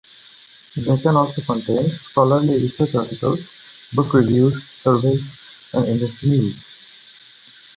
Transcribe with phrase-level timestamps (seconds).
[0.75, 3.51] They can also contain scholarly research articles,
[3.93, 5.21] book reviews, surveys,
[5.73, 6.63] and industry news.